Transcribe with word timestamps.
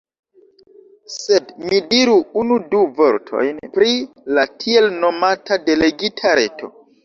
Sed 1.15 1.51
mi 1.65 1.81
diru 1.91 2.15
unu-du 2.45 2.81
vortojn 3.01 3.61
pri 3.77 3.93
la 4.39 4.49
tiel-nomata 4.57 5.63
"Delegita 5.71 6.37
Reto". 6.45 6.77